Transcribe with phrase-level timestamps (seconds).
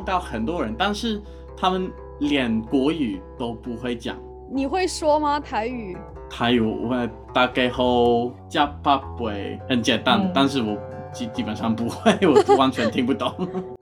[0.00, 1.20] 碰到很多人，但是
[1.54, 4.16] 他们连国语都不会讲。
[4.50, 5.38] 你会说吗？
[5.38, 5.94] 台语？
[6.30, 7.84] 台语我会大概好
[8.48, 10.74] 加八倍，很简单，但是我
[11.12, 13.30] 基基本上不会，我完全听不懂。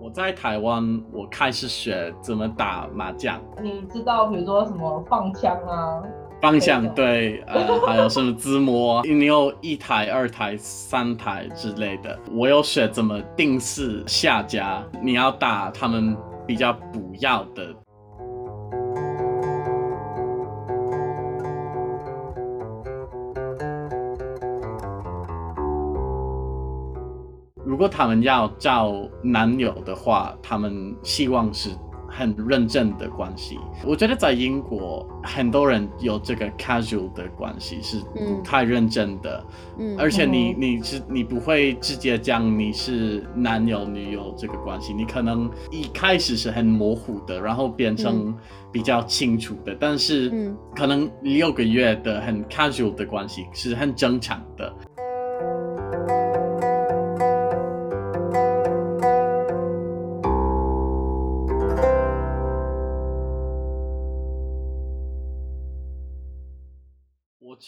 [0.00, 3.40] 我在台湾，我开始学怎么打麻将。
[3.60, 6.04] 你知道，比如说什么放枪啊？
[6.40, 9.02] 方向对，呃， 还有什么自摸？
[9.04, 12.16] 你有一台、二台、三台之类的。
[12.30, 16.16] 我有学怎么定式下家，你要打他们
[16.46, 17.74] 比较不要的。
[27.64, 28.92] 如果他们要找
[29.22, 31.70] 男友的话，他们希望是。
[32.18, 39.44] 很认真的关系，我觉得在英国很多人有这个 casual 的关系是不太认真的，
[39.78, 48.36] 嗯，而且你你是你不会直接讲你是男友女友这个关系，你可能一开始是很模糊的，然后变成
[48.72, 54.74] 比较清楚的，但是可能六个月的很 casual 的关系是很正常的。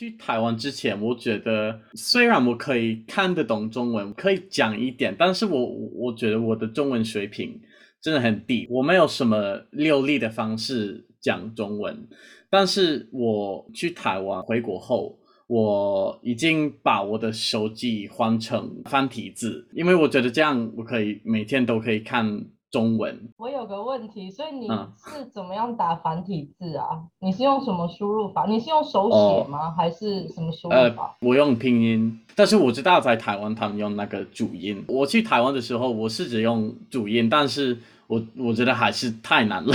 [0.01, 7.61] 去台湾之前，我觉得虽然我可以看得懂中文，可以讲一点，但是我我觉得我的中文水平
[8.01, 12.09] 真的很低，我没有什么流利的方式讲中文。
[12.49, 22.43] 但是我去台湾回国后，我已经把我的手机换成繁体字，因为我觉得这样我可以每天都可以看。
[22.71, 27.03] 中文，我有个问题，所以你是怎么样打繁体字啊？
[27.19, 28.47] 你是用什么输入法？
[28.47, 29.73] 你是用手写吗？
[29.77, 31.17] 还是什么输入法？
[31.21, 34.85] 我用拼音，但是我知道在台湾他们用那个主音。
[34.89, 39.75] 我去台湾的时候，我试着用主音，但是我我觉得还是太难了。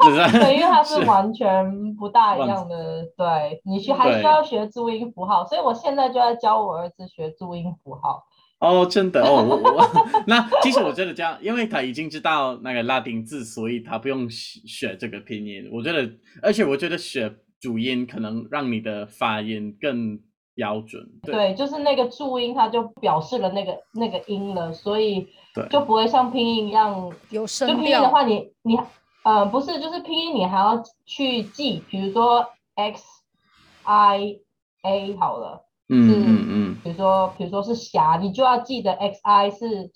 [0.32, 3.04] 对，因为它是完全不大一样的。
[3.16, 8.24] 对你需还需要学注音符号，所以我现在就在教我儿子学注音符号。
[8.60, 9.86] 哦，真的哦，我我
[10.26, 15.68] 那其实我觉得这样，因为他已经知道那个拉丁字，所以他不用学这个拼音。
[15.72, 16.10] 我觉得，
[16.42, 20.18] 而且我觉得学主音可能让你的发音更
[20.56, 21.08] 标准。
[21.22, 25.28] 对，就是那个注音，它就表示了那个那个音了，所以
[25.70, 28.76] 就不会像拼音一样有声就拼音的话，你你
[29.22, 32.44] 呃不是，就是拼音你还要去记，比如说
[32.74, 33.04] x
[33.84, 34.40] i
[34.82, 35.67] a 好了。
[35.88, 39.90] 嗯嗯嗯，比如说，比如说是霞，你就要记得 x i 是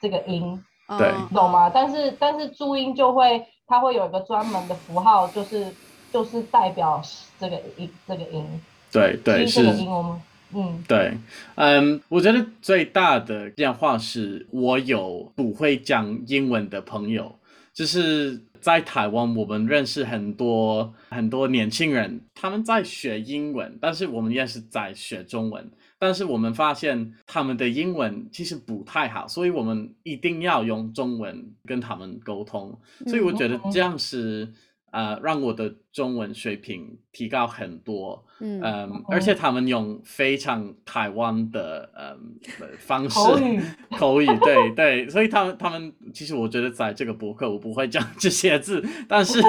[0.00, 0.62] 这个音，
[0.98, 1.70] 对，懂吗？
[1.70, 5.66] 但是但是注音就会，它会有一个专门的符号，就是
[6.12, 7.00] 就是代表
[7.38, 8.44] 这个音这个音，
[8.92, 9.62] 对对是。
[9.62, 10.20] 音我们
[10.54, 11.18] 嗯，对，
[11.56, 17.34] 嗯，我觉得最大的变化是我有不会讲英文的朋友，
[17.76, 18.42] 就是。
[18.58, 25.70] 在台湾，我们认识很多很多年轻人，他们在学英文，但是我们也是在学中文。
[26.00, 32.76] 但是我们发现他们的英文其实不太好，所以我们一定要用中文跟他们沟通。
[33.06, 34.52] 所以我觉得这样是。
[34.90, 38.60] 呃，让我的中文水平提高很多，嗯，
[39.08, 42.34] 而且他们用非常台湾的嗯
[42.78, 43.60] 方式口语，
[43.98, 49.40] 口语，对对，所以他们他们其实我觉得在这个博客我不会讲这些字，但是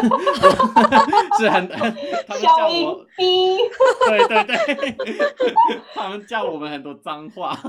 [1.37, 1.93] 是很很
[2.27, 3.05] 他们叫我，
[4.07, 4.95] 对对对，
[5.93, 7.59] 他们叫我们很多脏话，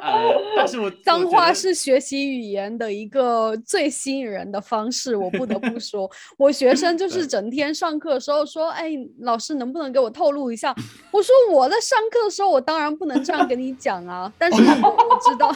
[0.00, 6.08] 呃，但是我脏话是学习语言的一个最吸引人的方式，我不得不说。
[6.36, 10.74] 我学生就是整天上课的时候说：“哎，老师能不能给我透露一下？”
[11.10, 14.30] 我说：“我在上课的时候，我当然不能这样跟你讲啊。
[14.38, 15.52] ”但是我知道，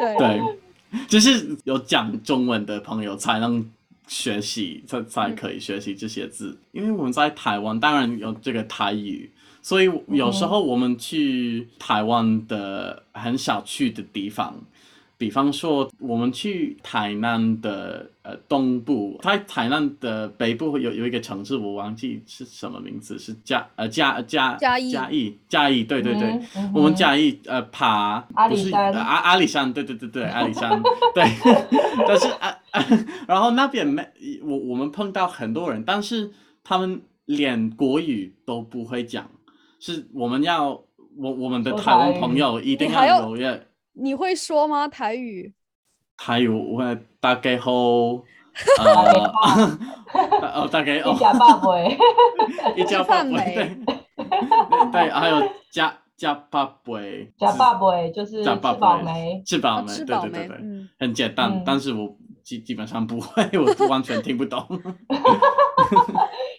[0.00, 0.40] 对 对，
[1.06, 3.68] 就是有讲中文的朋友才能
[4.06, 6.58] 学习，才才可以学习这些字。
[6.72, 9.30] 因为我们在台湾，当然有这个台语，
[9.60, 14.54] 所以有时候我们去台湾的很少去的地方。
[15.18, 24.92] 比方说，我们去台南的呃东部，在台南的北部有有一个城市，我忘记是什么名字，是嘉呃嘉嘉嘉义。
[24.92, 26.40] 嘉义嘉义，对对对，
[26.72, 30.80] 我们嘉义呃爬不是阿阿里山，对对对对阿里山，
[31.12, 31.24] 对，
[32.06, 32.56] 但是啊，
[33.26, 34.06] 然后那边没
[34.44, 36.30] 我我们碰到很多人，但是
[36.62, 39.28] 他们连国语都不会讲，
[39.80, 40.80] 是我们要
[41.16, 43.58] 我我们的台湾朋友一定要有要。
[44.00, 44.86] 你会说吗？
[44.88, 45.52] 台语？
[46.16, 47.70] 台语我会大概好，
[48.82, 51.96] 呃，哦， 大概哦一家八杯，
[52.76, 53.30] 一家八杯，
[54.16, 55.40] 对，对，还有
[55.70, 59.40] 加加巴贝，假爸贝就是吃饱没？
[59.46, 59.86] 吃饱没？
[60.04, 60.56] 对对对
[60.98, 64.60] 很简单，嗯但是我基基本上不会，我完全听不懂。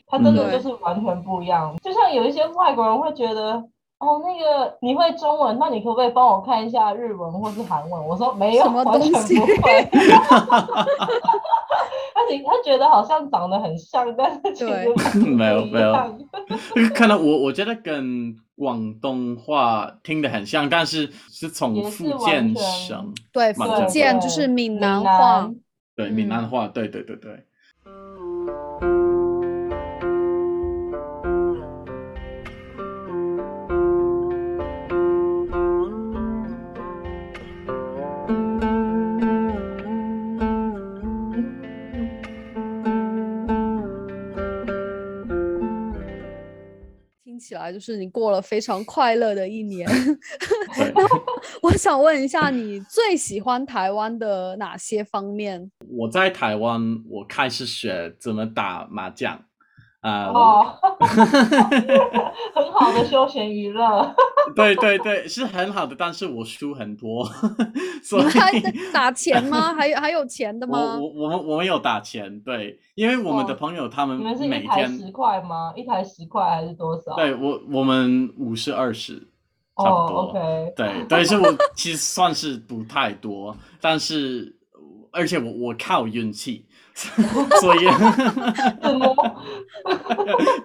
[0.08, 1.76] 他真的嗯就是完全不一样。
[1.84, 3.62] 就像有一些外国人会觉得，
[4.00, 8.08] 哦，那个你会中文，那你可不可以帮我看一下日文或是韩文？
[8.08, 9.90] 我说没有，什么完全东西不会。
[12.14, 15.94] 他觉他觉得好像长得很像，但是其实 没有没有
[16.94, 25.52] 看到我我觉得跟广东话听得很像，但是是从福建省，对，福建就是闽闽南话，
[25.96, 27.46] 对闽嗯南话，对对对对。
[47.70, 49.88] 来就是你过了非常快乐的一年。
[50.76, 50.94] 对，
[51.62, 55.72] 我想问一下，你最喜欢台湾的哪些方面？
[55.88, 59.40] 我在台湾，我开始学怎么打麻将，
[60.02, 60.78] 啊、哦，
[62.56, 64.16] 很好的休闲娱乐。
[64.56, 67.26] 对对对，是很好的，但是我输很多，
[68.02, 69.74] 所以你还在打钱吗？
[69.76, 70.98] 还有还有钱的吗？
[70.98, 75.74] 我我们我们有打钱，对，因为我们的哦朋友他们你们是每一台天，十块吗？
[75.76, 77.16] 一台十块还是多少？
[77.16, 79.16] 对我我们五十二十，
[79.76, 80.22] 差哦不多。
[80.30, 84.56] ，OK，对对，是我其实算是不太多，但是
[85.12, 86.66] 而且我我靠运气，
[87.62, 87.80] 所以？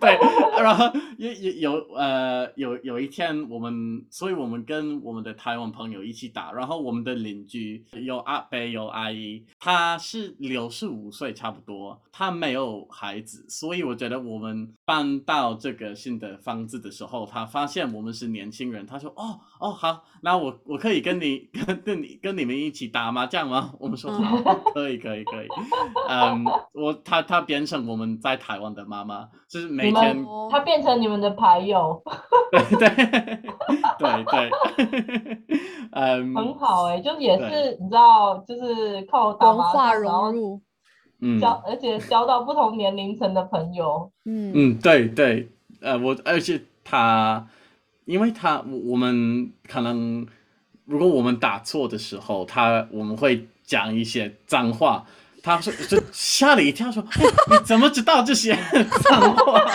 [0.00, 0.18] 对，
[0.62, 23.72] 然后有有有呃有有一天我们，所以我们跟我们的台湾朋友一起打，然后我们的邻居有阿伯有阿姨，他是六十五岁差不多，他没有孩子，所以我觉得我们搬到这个新的房子的时候，他发现我们是年轻人，他说哦哦好，那我我可以跟你跟跟你跟你们一起打麻将吗？
[23.78, 25.48] 我们说嗯好，可以可以可以，
[26.32, 32.02] 嗯，我他他变成我们在台湾的妈妈，就是每天哦他变成你们的牌友，
[32.50, 32.88] 对对
[33.98, 35.38] 对对，
[35.92, 40.60] 嗯，很好哎、就也是你知道，就是靠打麻文化将，然后融入，
[41.20, 44.10] 嗯交，而且交到不同年龄层的朋友。
[44.24, 45.48] 嗯嗯，对对，
[45.80, 47.46] 呃，我而且他，
[48.04, 50.26] 因为他我我们可能
[50.84, 55.04] 如果我们打错的时候，他我们会讲一些脏话。
[55.44, 58.56] 他说就吓了一跳，说：“哎，你怎么知道这些
[59.02, 59.60] 脏话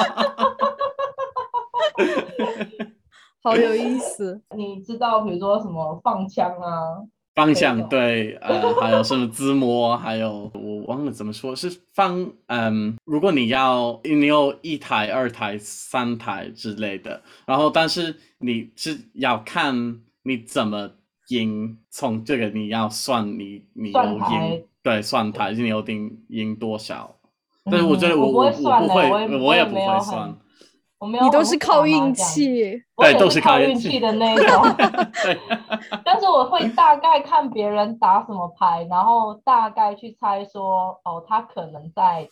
[3.44, 4.42] 好有意思。
[4.57, 6.98] 你知道，比如说什么放枪啊，？”
[7.36, 20.89] 方向对，呃，还有什么自摸，还有我忘了怎么说，是放，嗯，如果你要你有一台、二台、三台之类的，然后但是你是要看你怎么
[21.30, 27.15] 赢，从这个你要算你你有赢，对，算台你有赢赢多少。
[27.65, 30.35] 但是我觉得嗯我不我不会，我也不会算，，
[30.97, 34.63] 我没有你都是靠运将，气，我也对都是靠靠运气的那一种。
[35.23, 35.37] 对，
[36.03, 42.27] 但是我会大概看别人打什么牌，然后大概去猜说，哦，他可能在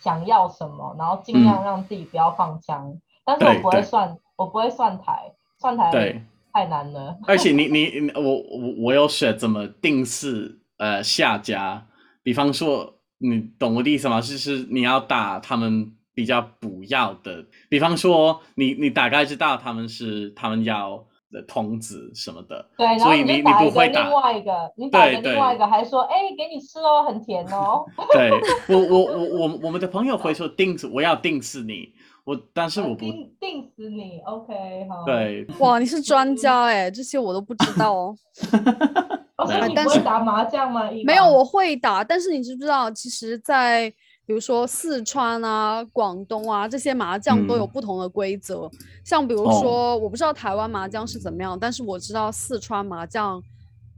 [0.00, 2.92] 想要什么，然后尽量让自己不要放枪。
[3.24, 6.22] 但是我不会算，我不会算牌，算牌对。
[6.52, 7.16] 太难了。
[7.28, 11.86] 而且你你你我我我有学怎么定式呃下家，
[12.22, 14.18] 比方说你懂我的意思吗？
[14.20, 27.84] 就是你要打他们比较不要的，比方说你你大概知道他们是他们要的童子什么的，对，所以你你不会打另外一个，你打另外一个，还说，哎，给你吃哦，很甜哦。
[28.14, 28.30] 对
[28.74, 31.92] 我我我我我们的朋友会说定死我要定死你，
[32.24, 34.54] 我但是我不定定死你，OK，
[34.88, 38.16] 好。，对哇，你是专家哎，这些我都不知道哦。
[39.50, 40.90] 哦，所以你但是打麻将吗？
[41.04, 43.90] 没有，我会打，但是你知不知道，其实，在
[44.26, 48.70] 比如说四川啊、广东啊这些麻将都有嗯不同的规则。
[49.04, 53.42] 像比如哦说，我不知道台湾麻将是怎么样，但是我知道四川麻将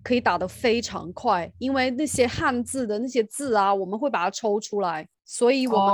[0.03, 5.89] 可以打得非常快，因为那些汉字的那些字啊，我们会把它抽出来，所以我们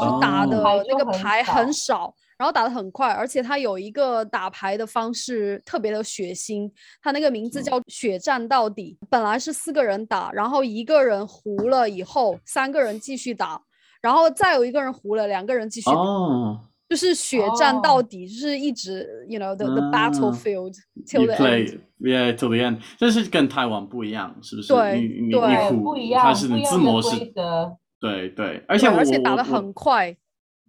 [0.00, 2.14] 就是打哦的那个牌很少少。
[2.40, 6.70] 然后打得很快，而且他有一个打牌的方式特别的血腥，
[7.02, 8.96] 他那个名字叫“血战到底”。
[9.10, 13.60] 本来是四个人打，然后一个人胡了以后，三个人继续打，
[14.00, 20.74] 然后再有一个人胡了，两个人继续打，哦就是血战到哦底，就是一直，you know the the 啊 battlefield
[21.06, 21.36] till，you the end。
[21.36, 24.72] play yeah to the end，这是跟台湾不一样，是不是？
[24.72, 27.76] 对对不一样，它是字模是规则。
[28.00, 30.16] 对对，而且而且打得我我很快，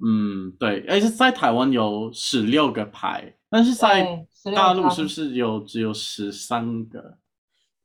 [0.03, 7.17] 嗯，对，而且在台湾有十六个牌，但是在对，16大陆张是不是有只有十三个？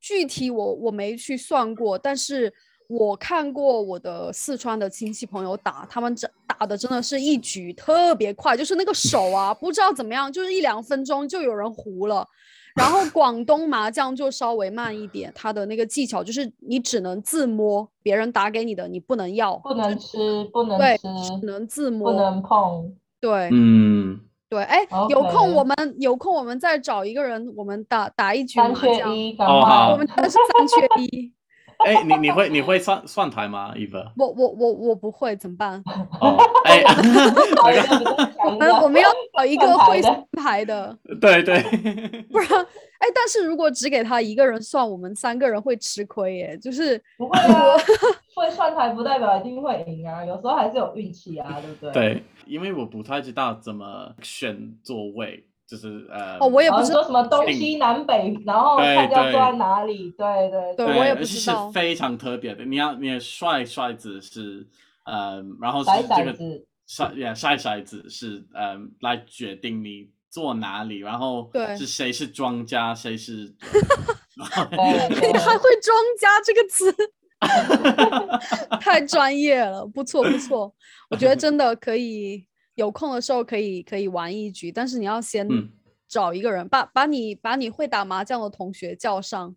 [0.01, 2.53] 具体我我没去算过，但是
[2.89, 12.27] 我看过我的四川的亲戚朋友打，他们真打的真的是一局特别快，就是那个手啊， 不知道怎么样，就是一两分钟就有人胡了。
[12.77, 21.09] 然后广东麻将就稍微慢一点，它的那个技巧就是你只能自摸，别人打给你的你不能要，不能吃，不能对，吃，
[21.41, 22.31] 只能自摸不摸。
[22.31, 22.95] 能碰。
[23.19, 28.77] 对嗯，对，哎，有空我们有空我们再找一个人，我们打打一局麻将。
[28.77, 31.33] 缺一，赶哦好我们打的是三缺一。
[31.85, 34.11] 哎，你你会你会算算台吗，Eva？
[34.17, 35.83] 我我我我不会，怎么办？
[36.21, 36.83] 哦，哎，
[38.83, 38.89] 我。
[38.89, 41.61] 们要找一个会算牌的，对对，
[42.31, 42.49] 不然，
[42.99, 46.57] 哎，但是如果只给他一个人算，我们三个人会吃亏耶。
[46.57, 47.77] 就是不会啊，
[48.35, 51.95] 会算台不代表一定会赢啊，有时候还是有运气啊，对不对？。
[52.15, 62.65] 对，因为我不太知道怎么选座位，就是呃，哦，我也不知道，说什么东西南北，然后对看要坐在哪里，对对对，我也不知道是非常特别的。
[62.65, 64.67] 你要你的甩骰子是
[65.05, 73.53] 呃，然后是骰这个骰子筛呀筛骰子是呃来决定你坐哪里，然后对是谁是庄家，谁是
[74.71, 76.95] 对对 你还会“庄家”这个词，
[78.81, 80.73] 太专业了，不错不错。
[81.11, 82.47] 我觉得真的可以，
[82.77, 85.69] 有空的时候可以可以玩一局，但是你要先嗯
[86.09, 89.55] 找一个人，把把你把你会打麻将的同学叫上。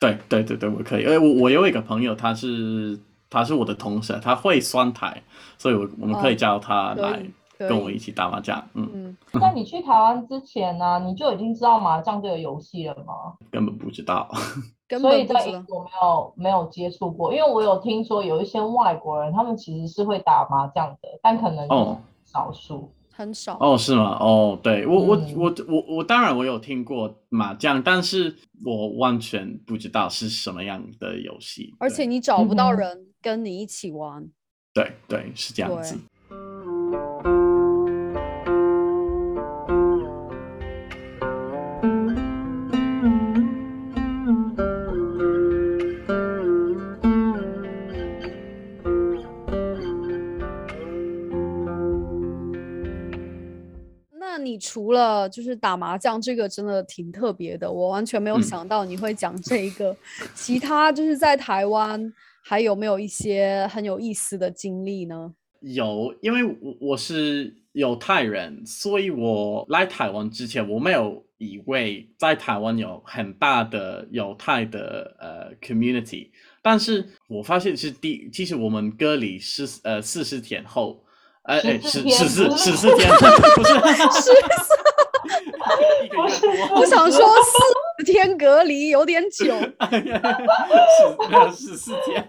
[0.00, 1.04] 对对对对，我可以。
[1.04, 2.98] 哎，我我有一个朋友，他是
[3.30, 5.22] 他是我的同事，他会算台，
[5.58, 7.24] 所以我我们可以哦叫他来
[7.56, 8.60] 跟我一起打麻将。
[8.74, 13.34] 嗯，嗯，那你去台湾之前呢、你就已经知道麻将这个游戏了吗？
[13.50, 14.28] 根本不知道。
[15.00, 15.24] 所以。
[15.24, 21.98] 在英国没有没有接触过，因为我有听说有一些外国人，他们其实是会打麻将的，但可能就是哦
[22.32, 22.94] 少数。
[23.14, 23.58] 很少。
[23.60, 24.16] 哦，是吗？
[24.20, 28.34] 哦，对我我嗯我我我当然我有听过麻将，但是
[28.64, 31.74] 我完全不知道是什么样的游戏。
[31.78, 34.26] 而且你找不到人跟你一起玩。
[34.72, 35.98] 对对是这样子。
[54.72, 59.94] 除了就是打麻将这个真的挺特别的，我完全没有嗯想到你会讲这一个。
[60.34, 62.10] 其他就是在台湾
[62.42, 65.34] 还有没有一些很有意思的经历呢？
[65.60, 76.30] 有，因为我我是犹太人，所以我来台湾之前，我没有以为在台湾有很大的犹太的呃 community，
[76.62, 81.04] 但是我发现是第，其实我们隔离十呃四十天后，
[81.42, 83.64] 呃呃14天十十四十四天，不
[86.28, 89.70] 是 我想说四天隔离有点久，是
[91.28, 92.28] 没有十四天。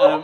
[0.00, 0.22] 嗯，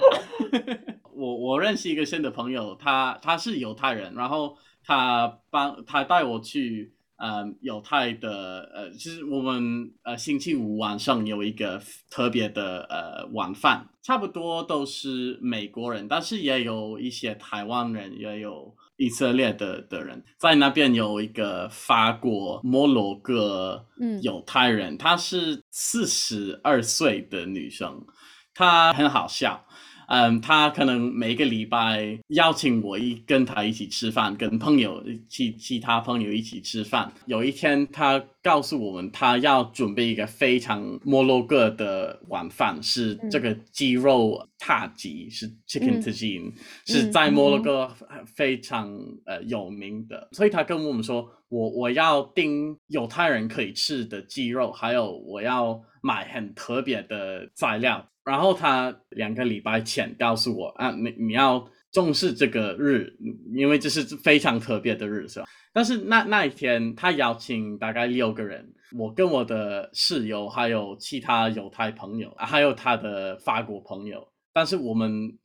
[1.12, 11.80] 我我认识一个新的朋友，他他是犹太人，然后他帮他带我去嗯犹太的呃，其实我们呃星期五晚上有一个
[12.10, 18.74] 特别的呃晚饭，差不多都是美国人，但是也有一些台湾人，也有。
[18.98, 28.06] 以色列的的人在那边有一个法国摩洛哥嗯犹太人，她是四十二岁的女生，
[28.54, 29.65] 她很好笑。
[30.06, 37.12] 嗯，他可能每个礼拜邀请我一跟他一起吃饭，跟朋友其其他朋友一起吃饭。
[37.26, 46.52] 有一天，他告诉我们，他要准备一个非常摩洛哥的晚饭，是这个鸡肉塔吉，是 chicken 嗯 tagine，、
[46.86, 47.90] 是嗯在摩洛哥
[48.24, 48.88] 非常
[49.24, 50.28] 呃有名的。
[50.30, 58.06] 所以他跟我们说，我我要订犹太人可以吃的鸡肉，还有我要买很特别的材料。
[58.24, 63.10] 然后他两个礼拜前告诉我啊，你你要重视这个日，
[63.54, 65.42] 因为这是非常特别的日子。
[65.72, 75.38] 但是那那一天，他邀请大概六个人，我跟我的室友，还有其他犹太朋友，还有他的法国朋友，但是我们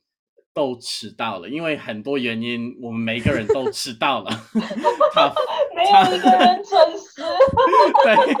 [0.52, 4.30] 都迟到了，因为很多原因，我们每个人都迟到了。
[5.14, 5.32] 他
[5.74, 7.22] 没有一个人准时。
[8.04, 8.34] 对，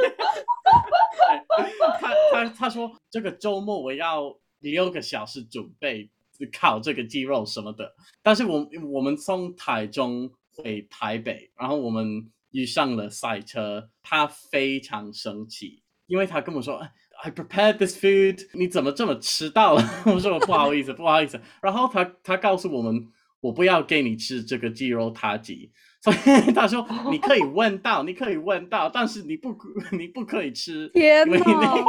[1.98, 6.10] 他他他说这个周末我要六个小时准备
[6.52, 16.76] 烤这个鸡肉什么的，但是我我们从台中回台北，然后我们遇上了赛车，他非常生气，因为他跟我说。
[16.76, 16.90] 哎
[17.24, 19.84] I prepared this food，你怎么这么迟到了？
[20.12, 21.40] 我说不好意思，不好意思。
[21.60, 23.06] 然后他他告诉我们，
[23.40, 25.70] 我不要给你吃这个鸡肉塔吉。
[26.00, 29.56] 所以他说你可以问到，你可以问到，但是你不
[29.92, 30.88] 你不可以吃。
[30.88, 31.84] 天哪！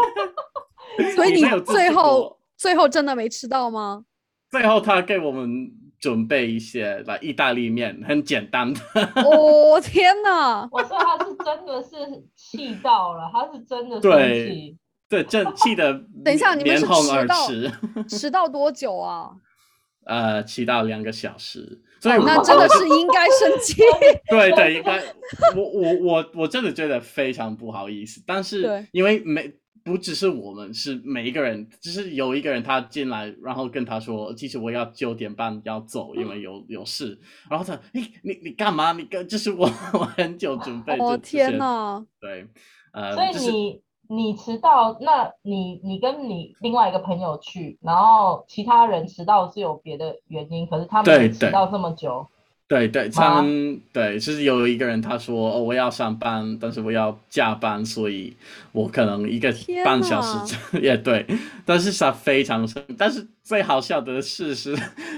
[1.15, 4.05] 所以你最后最后真的没吃到吗？
[4.53, 5.67] 最后他给我们
[5.99, 8.79] 准备一些来意大利面，很简单的。
[9.25, 10.69] 哦天哪！
[10.71, 11.89] 我说他是真的是
[12.35, 14.77] 气到了，他是真的生气。
[15.09, 15.91] 对，正气的。
[16.23, 17.47] 等一下，你们是迟到
[18.07, 19.31] 迟到多久啊？
[20.05, 21.81] 呃，迟到两个小时。
[21.99, 23.81] 所以那真的是应该生气。
[24.29, 25.01] 对对，应该。
[25.55, 29.51] 我我我我真的觉得非常不好意思，但是因为每
[29.83, 37.19] 不只是我们，是每一个人，只是有一个人他进来，然后跟他说，其实我要九点半要走，因为有有事。
[37.49, 38.91] 然后他，哎，你你干嘛？
[38.93, 40.97] 你跟就是我我很久准备。
[40.97, 42.05] 哦天哪！
[42.19, 42.47] 对，
[42.93, 43.83] 呃，所以你。
[44.09, 52.27] 你迟到，那你你跟你另外一个朋友去，然后其他人迟到是有别的原因，可是他们迟到这么久，
[52.73, 58.35] 对对，他们对，就是有一个人他说哦我要上班，但是我要加班，所以
[58.71, 59.53] 我可能一个
[59.85, 61.25] 半小时 也对，
[61.65, 64.75] 但是他非常生，但是最好笑的事是，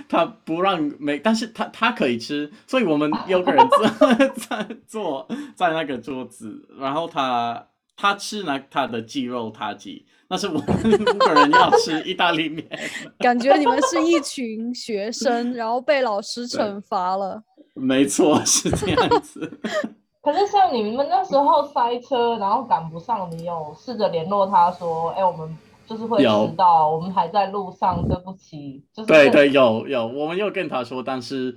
[0.09, 7.65] 他不让每，但是他他可以吃，所以我们有个人坐 在坐在那个桌子，然后他。
[7.97, 10.63] 他吃那他的鸡肉塔吉，那是我们
[11.15, 12.67] 五个人要吃意大利面。
[13.19, 17.43] 感觉你们是一群学生，然后被老师惩罚了。
[17.75, 19.59] 没错，是这样子。
[20.23, 25.55] 可是像你们那时候塞车，然后赶不上，你有试着联络他说：“哎，我们
[25.85, 31.55] 就是会迟到，我们还在路上，对不起。”就是对对，有有，我们有跟他说，但是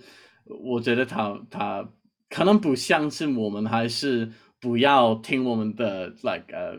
[0.62, 1.88] 我觉得他他
[2.28, 4.30] 可能不相信我们，还是。
[4.60, 6.76] 不要听我们的 like 呃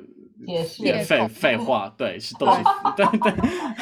[1.03, 2.63] 废废话， 对，是都 是
[2.98, 3.34] 对对。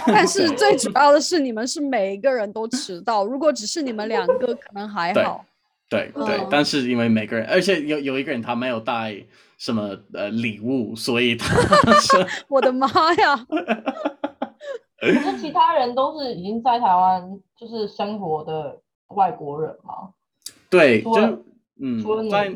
[0.07, 3.25] 但是最主要的是，你们是每一个人都迟到。
[3.25, 5.43] 如果只是你们两个，可能还好。
[5.89, 9.15] 对对，但是因为每个人，而且有有一个人他没有带
[9.57, 11.55] 什么呃礼物，所以他
[12.49, 13.47] 我的妈呀！
[14.99, 18.77] 可是其他人都是已经在台湾就是生活的
[19.15, 20.09] 外国人吗？
[20.69, 21.43] 对，就
[21.79, 22.53] 嗯，在。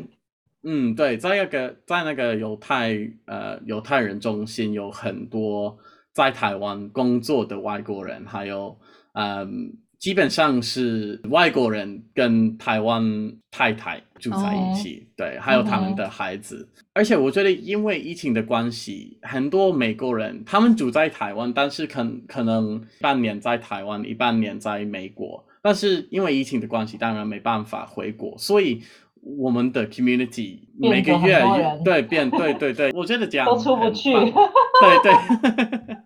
[0.64, 2.96] 嗯，对，在那个在那个犹太
[3.26, 5.76] 呃犹太人中心有很多
[6.12, 8.78] 在台湾工作的外国人，还有
[9.14, 13.02] 嗯，基本上是外国人跟台湾
[13.50, 16.68] 太太住在一起，对，还有他们的孩子。
[16.92, 28.80] 而且我觉得，因为疫情的关系，很多美国人他们住在台湾，但是可可能半年在台湾，一半年在美国，但是因为疫情的关系，当然没办法回国，所以。
[29.22, 31.40] 我们的 community 每个月
[31.84, 34.12] 对变对对对，我觉得这样都出不去。
[34.18, 35.96] 对对。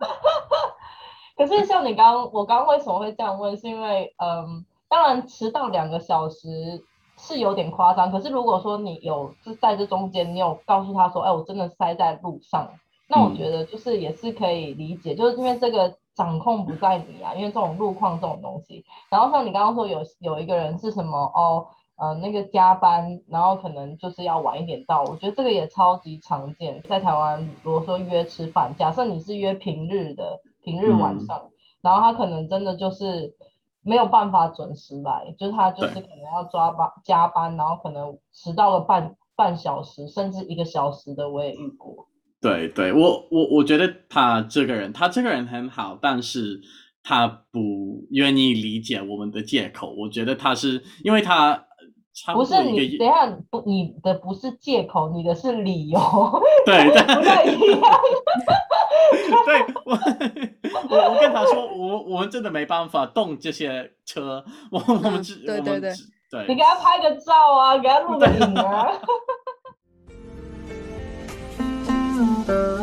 [1.37, 3.57] 可是像你刚我刚刚为什么会这样问？
[3.57, 6.85] 是因为嗯，当然迟到两个小时
[7.19, 8.11] 是有点夸张。
[8.13, 12.71] 可是如果说你有是在这中间，你有告诉他说，哎，我真的塞在路上，
[13.09, 18.85] 那我觉得就是也是可以理解，就是因为这个掌控不在你啊，因为这种路况这种东西。
[19.11, 21.67] 然后像你刚刚说有有一个人是什么哦？
[21.99, 26.83] 呃，那个加班，然后可能就是要晚一点到，我觉得这个也超级常见。
[26.87, 33.35] 在台湾，如果说约吃饭，假设你是约平日的，平日晚上，然后他可能真的就是
[33.83, 42.07] 没有办法准时来，就是他就是可能要抓班加班，然后可能迟到了半半小时，甚至一个小时的，我也遇过。
[42.43, 46.61] 对对，我我我觉得他这个人，他这个人很好，但是
[47.03, 49.95] 他不愿意理解我们的借口。
[49.97, 51.66] 我觉得他是因为他。
[52.33, 55.99] 不是你，等下不，你的不是借口，你的是理由。
[56.65, 57.81] 对，不太一样。
[59.45, 59.99] 对我，
[60.91, 65.93] 我我跟他说，我我们真的没办法动这些车，我我们只对对对，
[66.31, 68.89] 对，你给他拍个照啊，给他录个影啊。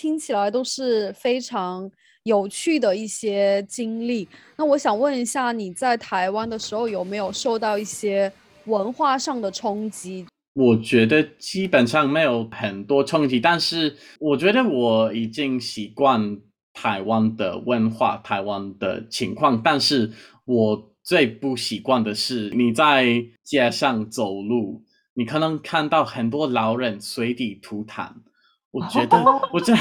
[0.00, 1.90] 听起来都是非常
[2.22, 4.26] 有趣的一些经历。
[4.56, 8.32] 那我想问一下，你在台湾的时候有没有受到一些
[8.64, 10.24] 文化上的冲击？
[10.54, 16.38] 我觉得基本上没有很多冲击，但是我觉得我已经习惯
[16.72, 19.60] 台湾的文化、台湾的情况。
[19.62, 20.10] 但是
[20.46, 24.82] 我最不习惯的是你在街上走路，
[25.12, 28.10] 你可能看到很多老人随地吐痰。
[28.70, 29.18] 我觉得，
[29.52, 29.74] 我这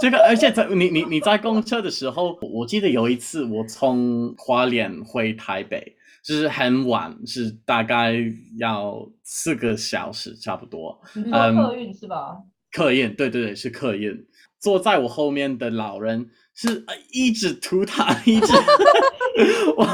[0.00, 8.14] 这个，而且在你你你在公车的时候，我记得有一次我从花莲回台北，就是很晚，是大概
[8.58, 11.00] 要四个小时差不多。
[11.14, 12.38] 嗯客运是吧？
[12.72, 14.26] 客运，对对对，是客运。
[14.58, 18.52] 坐在我后面的老人是一直吐痰，一直。
[19.76, 19.84] 我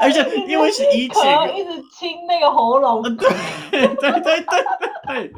[0.00, 3.28] 而且因为是 以前一直清那个喉咙，对
[3.70, 4.64] 对对对
[5.08, 5.32] 对，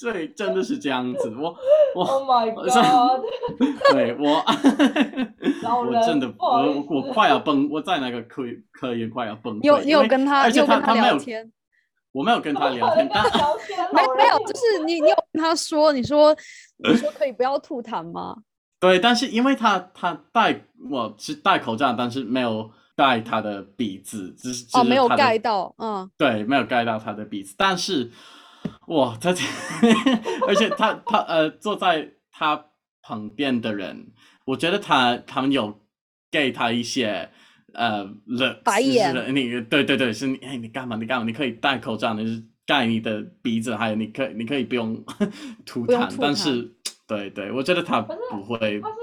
[0.00, 1.34] 对，真的是这样子。
[1.38, 1.54] 我
[1.94, 3.24] 我，Oh my God！
[3.92, 4.44] 对我，
[5.84, 9.64] 我真的我我快要崩，我在那个科科研快要崩溃。
[9.64, 11.50] 有你有跟他，而且他他聊天，
[12.12, 13.06] 我没有跟他聊天，
[13.92, 16.36] 没没有，就是你你有跟他说，你说
[16.88, 18.36] 你说可以不要吐痰吗？
[18.78, 22.70] 对，但是因为他他戴我是戴口罩，但是没有。
[22.98, 27.54] 盖他的鼻子，只是哦，没有盖到，嗯，对，没有盖到他的鼻子。
[27.58, 28.10] 但是，
[28.88, 29.30] 哇，他，
[30.46, 32.66] 而且他他呃，坐在他
[33.02, 34.12] 旁边的人，
[34.44, 35.80] 我觉得他他们有
[36.30, 37.30] 给他一些
[37.74, 40.96] 呃了白眼，你对对对，是你哎，你干嘛？
[40.96, 41.24] 你干嘛？
[41.24, 45.04] 你可以戴口罩，你是盖你的鼻子，还有你可你可以 不用
[45.64, 46.74] 吐痰，但是
[47.06, 48.96] 对对，我觉得他不会，他是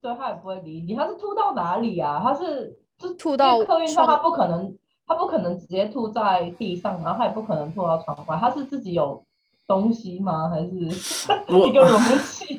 [0.00, 2.20] 对他也不会理你，他是吐到哪里啊？
[2.22, 2.78] 他是。
[2.96, 4.72] 就吐到客运上，他不可能，
[5.06, 8.36] 他不可能直接吐在地上，然后他也不可能吐到床外。
[8.40, 9.22] 他是自己有
[9.66, 10.48] 东西吗？
[10.48, 10.68] 还是
[11.68, 12.58] 一个容器？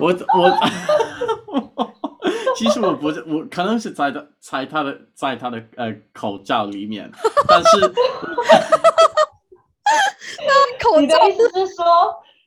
[0.00, 0.08] 我
[0.38, 1.86] 我，
[2.56, 7.10] 其实我不是，我可能是在的，在他的，在他的呃口罩里面，
[7.46, 7.80] 但是，
[10.46, 11.84] 那口罩意思是说，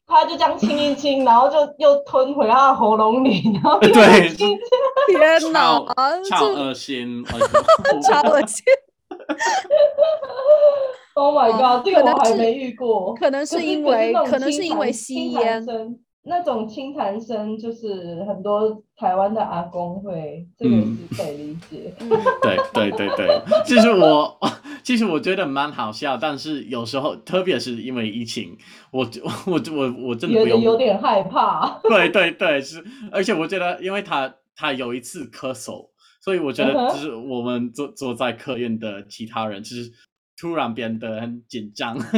[0.08, 4.30] 他就这样亲一亲，然后就又吞回他的喉咙里，然后对。
[5.08, 5.80] 天哪，
[6.30, 7.24] 超恶心，
[8.04, 8.64] 超恶心
[11.16, 13.14] Oh my god，这个我还没遇过。
[13.16, 15.66] 可能是因为，可能是因为吸烟。
[16.24, 21.94] 那种清痰声，就是很多台湾的阿公会，这个是可以理解。
[22.42, 24.40] 对对对对，其实我
[24.84, 28.56] 其实我觉得蛮好笑，但是有时候，特别是因为疫情，
[28.92, 29.10] 我
[29.48, 31.80] 我我我真的有有点害怕。
[31.84, 34.34] 对对对，是，而且我觉得，因为他。
[34.62, 35.88] 他有一次咳嗽，
[36.22, 39.92] 所以我觉得就是我们坐坐在客运的其他人，就是
[40.38, 41.98] 突然变得很紧张。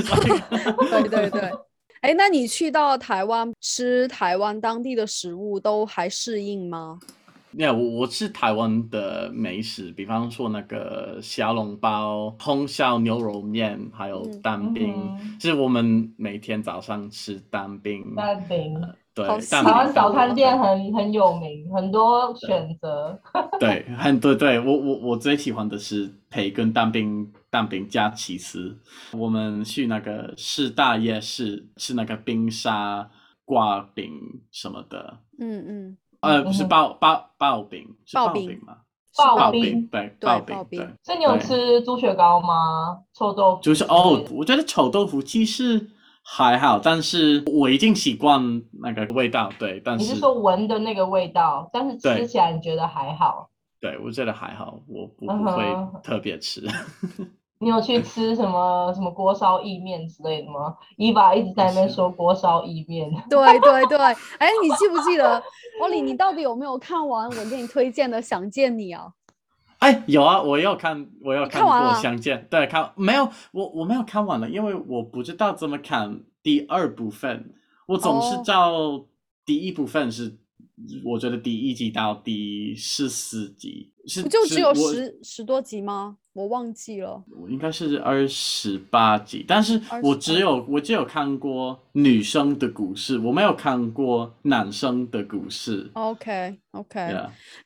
[0.90, 1.52] 对对对，
[2.02, 7.00] 哎， 那你去到台湾吃台湾当地的食物都还适应吗？
[7.54, 14.96] 那我我吃台湾的美食，比方说那个小笼包、红烧牛肉面，还有蛋饼，
[15.38, 18.16] 就是我们每天早上吃蛋饼。
[18.16, 18.82] 蛋饼。
[19.14, 23.20] 对，台湾早餐店很很有名，很多选择。
[23.60, 28.78] 对，很对对我我我最喜欢的是培根蛋饼，蛋饼加起司。
[29.12, 33.10] 我们去那个师大夜市吃那个冰沙
[33.44, 34.10] 挂饼
[34.50, 35.18] 什么的。
[35.40, 35.98] 嗯嗯。
[36.22, 38.78] 呃，不是爆爆爆饼，是爆饼吗？
[39.14, 40.88] 刨饼，对，刨饼，对。
[41.04, 43.00] 所以你有吃猪血糕吗？
[43.14, 43.62] 臭豆腐？
[43.62, 45.90] 就是哦，我觉得臭豆腐其实。
[46.24, 49.50] 还好，但是我已经习惯那个味道。
[49.60, 53.50] 对，但是你是说闻的那个味道，但是吃起来你觉得还好？
[53.80, 55.64] 对，我觉得还好，我不不会
[56.04, 56.62] 特别吃。
[57.60, 60.76] 你有去吃什么什么锅烧意面之类的吗？
[60.98, 63.08] 伊娃一直在那边说锅烧意面。
[63.30, 63.98] 对对对，
[64.40, 65.42] 哎，你记不记得，
[65.80, 69.12] 欧里，你到底有没有看完我给你推荐的《想见你》啊？
[69.82, 73.28] 哎，有啊，我有看，我有看过《相见》，对，看没有？
[73.52, 77.56] 我我没有看完了，因为我不知道怎么看第二部分。
[77.88, 79.04] 我总是照
[79.44, 80.38] 第一部分是，
[81.04, 86.18] 我觉得第一集到第十四集是，不就只有十十多集吗？
[86.34, 95.90] 我忘记了，我应该是二十八集，但是我只有我只有看过女生的故事，我没有看过男生的故事。
[95.94, 97.14] OK OK，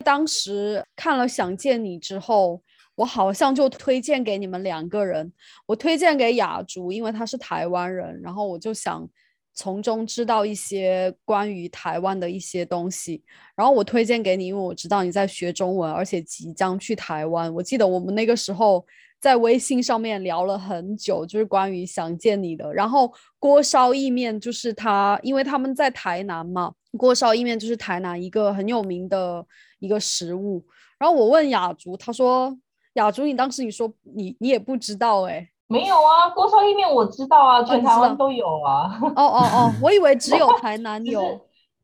[0.04, 2.62] 当时看了《想见你》之后，
[2.96, 5.32] 我好像就推荐给你们两个人，
[5.68, 9.08] 我推荐给雅竹，因为他是台湾人，然后我就想。
[9.56, 13.24] 从中知道一些关于台湾的一些东西，
[13.56, 17.52] 然后我推荐给你，因为我知道你在学中文，而且即将去台湾。
[17.54, 18.86] 我记得我们那个时候
[19.20, 22.72] 在微信上面聊了很久，就是关于想见你的。
[22.74, 29.46] 然后锅烧意面就是他，因为他们在台南嘛，锅烧意面就是台南一个很有名的
[29.80, 30.64] 一个食物。
[31.00, 32.58] 然后我问雅竹，他说
[32.96, 39.00] ：“雅竹，你当时你说你你也不知道哎。”没有啊，锅烧意面我知道啊，全台湾都有啊。
[39.02, 41.40] 哦哦哦，我以为只有 台南有，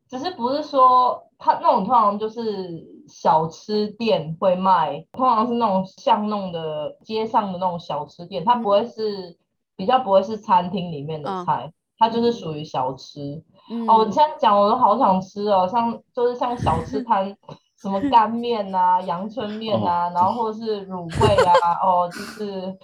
[0.08, 9.36] 只是不是说它那种通常就是小吃店会卖，通常是那种巷弄的街上的那种小吃店，它不会是
[9.74, 13.42] 比较不会是餐厅里面的菜，它就是属于小吃。
[13.68, 13.88] 嗯。
[13.88, 17.36] 哦，你现在讲我都好想吃哦，像就是像小吃摊，
[17.80, 22.78] 什么干面啊、阳春面啊，然后或者是卤味啊，哦，就是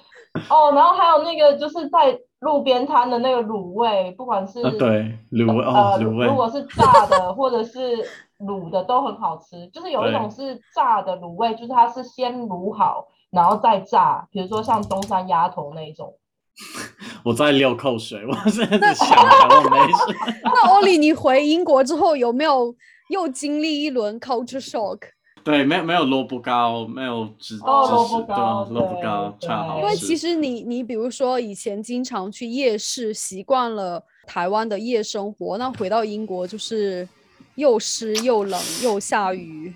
[0.48, 7.96] 哦，然后还有那个就是在路边摊的那个卤味，不管是啊，对，卤味哦，呃，卤味如，果是炸的 或者是
[8.38, 16.14] 卤的都很好吃，就是有一种是炸的卤味，就是它是先卤好然后再炸，比如说像东山鸭头那一种。
[17.24, 20.16] 我在流口水，我现在在想台湾美食。
[20.42, 22.74] 那欧里，你回英国之后有没有
[23.10, 24.98] 又经历一轮 culture shock？
[25.44, 29.80] 对，没有没有萝卜糕，没有芝哦芝士对啊萝卜糕超好吃。
[29.80, 37.08] 因为其实你你比如说以前经常去夜市，习惯了台湾的夜生活，那回到英国就是
[37.54, 39.72] 又湿又冷又下雨。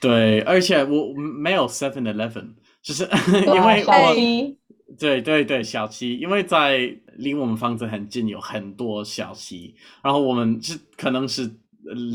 [0.00, 3.04] 对，而且我没有 Seven Eleven，就是
[3.46, 4.58] 因为我七，
[4.98, 11.48] 对对对，小七，因为在离我们房子很近，有很多小七，然后我们是可能是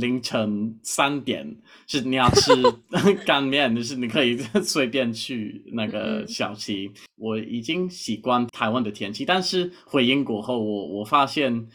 [0.01, 2.51] 凌晨三点，是你要吃
[3.25, 6.89] 干面，就是你可以随便去那个嗯小吃。
[7.15, 11.67] 我已经习惯台湾的天气，但是回英国后，我我发现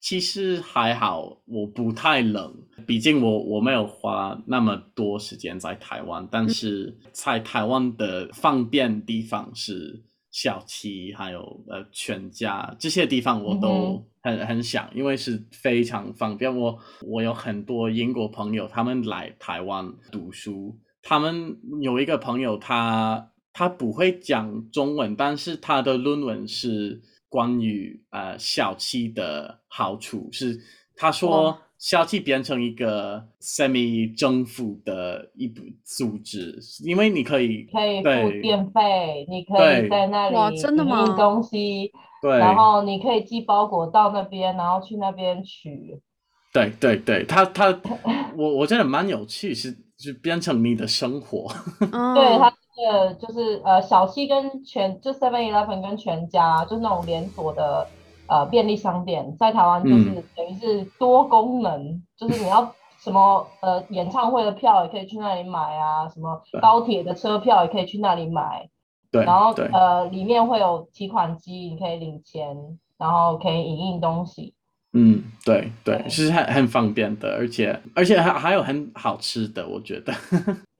[0.00, 2.54] 其实还好，我不太冷，
[2.86, 10.02] 毕竟我我没有花那么多时间在台湾，但是在台湾的方便地方是
[10.38, 14.04] 小七，还有呃全家这些地方我嗯都哼。
[14.26, 16.54] 很、很想，因为是非常方便。
[16.54, 30.60] 我我有很多英国朋友，他们来台湾读书，他们有一个朋友他他不会讲中文，但是他的论文是关于呃小七的好处，是
[30.96, 38.40] 他说哇小七变成一个 semi 政府的一部组织，因为你可以可以付对。
[38.42, 42.38] 电费，你可以在那里哇真的影印吗东西，对。
[42.38, 46.00] 然后你可以寄包裹到那边，然后去那边取。
[46.52, 47.66] 对对对，他他
[48.36, 51.48] 我我觉得蛮有趣，是是变成你的生活，
[51.92, 57.86] 嗯， 对，他这个就是呃，小七跟全就 Seven Eleven 跟全家，就是那种连锁的
[58.28, 68.68] 呃便利商店，在台湾就是嗯等于是多功能，就是你要什么呃演唱会的票也可以去那里买啊，什么高铁的车票也可以去那里买，
[69.10, 72.56] 对然后呃里面会有提款机，你可以领钱，
[72.98, 74.54] 然后可以影印东西。
[74.92, 76.08] 嗯，对对，对。
[76.08, 80.12] 是很很方便的，而且而且还还有很好吃的，我觉得，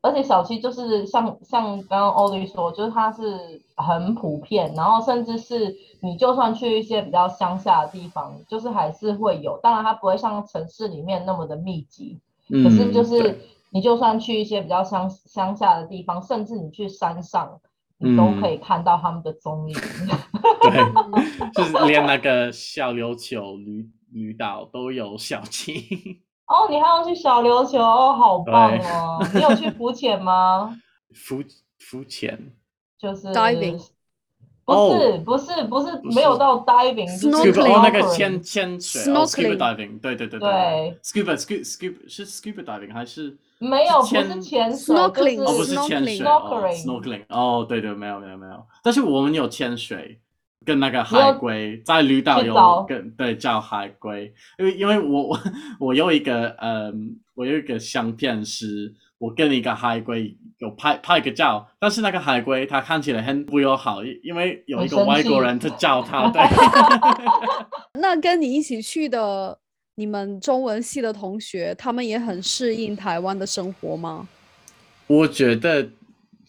[0.03, 17.61] 而且小七就是像像刚刚欧丽说，就是它是很普遍，然后甚至是你就算去一些比较乡下的地方，就是还是会有，当然它不会像城市里面那么的密集，嗯，可是就是你就算去一些比较乡乡下的地方，甚至你去山上，
[17.99, 19.75] 你都嗯可以看到他们的踪影。
[20.63, 29.27] 对，就是连那个小琉球旅旅岛都有小七，哦，你还要去小琉球哦，好棒哦！
[29.35, 30.77] 你有去浮潜吗？
[31.15, 31.43] 浮
[31.79, 32.53] 浮潜
[32.99, 33.81] 就是 Diving
[34.65, 43.37] 不哦是不是不是不是没有到 diving，就是 Snorkeling，scuba 哦那个潜潜水哦 Snorkeling，scuba diving，对对对对，scuba scuba scuba 是 scuba diving 还是？
[43.59, 50.21] 没有，不是潜水，Snorkeling 哦，不就是是潜水 Snorkeling 哦 Snorkeling，snorkeling 哦，对对，没有没有没有，但是我们有潜水，
[50.67, 55.41] 跟那个海龟在绿岛有跟对叫海龟，因为因为我我
[55.79, 66.43] 我有一个嗯，我有一个相片是，我跟一个海龟有拍拍个照，但是那个海龟它看起来很不友好，因因为有一个外国人在叫它， 对。
[68.01, 69.59] 那跟你一起去的
[69.95, 74.29] 你们中文系的同学，他们也很适应台湾的生活吗？
[75.07, 75.89] 我觉得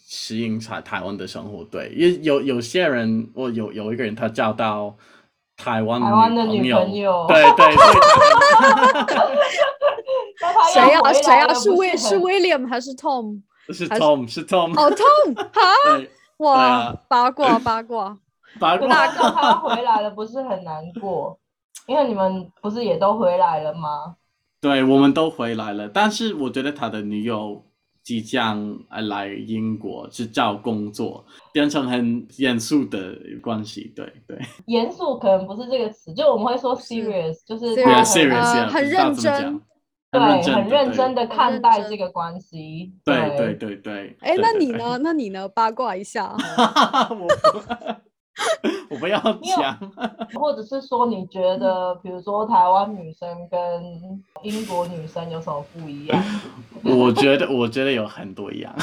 [0.09, 4.95] 适应台台湾的生活，对，因为有有些人，我有有一个人他交到
[5.57, 7.25] 台湾台湾的女朋友。
[7.27, 7.97] 对对，所以
[9.09, 9.25] 他
[10.39, 13.41] 那他谁呀、谁呀、是威是 William 还是 Tom？
[13.73, 15.35] 是 Tom 是 Tom，好，Tom？
[15.35, 16.95] 哈，哇，啊。
[17.09, 18.17] 八卦八卦。
[18.61, 18.87] 八卦。
[18.87, 21.37] 大哥他回来了，不是很难过，
[21.85, 24.15] 因为你们不是也都回来了吗？
[24.61, 27.65] 对，我们都回来了，但是我觉得他的女友
[28.07, 39.61] 即将呃来英国去找工作，变成很严肃的关系，对对严肃可能不是这个词，就我们会说 serious，就是他，yeah Serious 很认真
[40.09, 40.21] 对，
[40.53, 42.93] 很认真的，看待这个关系。
[43.03, 44.17] 对对对对对。
[44.21, 44.97] 哎，那你呢？
[45.03, 45.49] 那你呢？
[45.49, 46.33] 八卦一下。
[48.89, 49.19] 我不要
[49.57, 49.77] 讲。
[50.39, 53.59] 或者是说，你觉得比如说台湾女生跟
[54.43, 56.23] 英国女生有什么不一样？
[56.83, 58.73] 我觉得，我觉得有很多一样，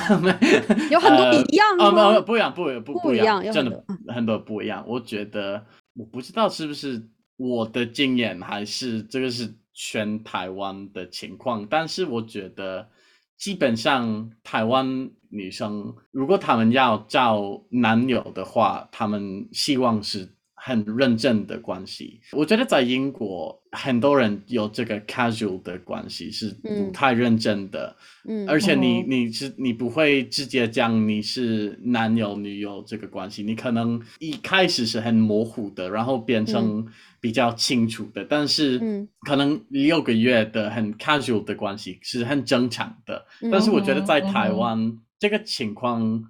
[0.90, 4.84] 有很多呃一样啊，没有不一样，不不不一一样，真的很多不一样。
[4.86, 5.64] 我觉得，
[5.96, 12.88] 我不知道是不是我的经验还是这个是全台湾的情况，但是我觉得
[13.36, 20.30] 基本上台湾女生如果她们要找男友的话，她们希望是。
[20.66, 27.94] 很认真的关系，我觉得在英国很多人有这个 casual 的关系是不太认真的，
[28.26, 36.86] 嗯，而且你你是你不会直接讲你是男友女友这个关系，你可能一开始是很模糊的，然后变成
[37.20, 46.22] 比较清楚的，但是可能六个月的很 casual 的关系是很正常的，但是我觉得在台湾这个情况。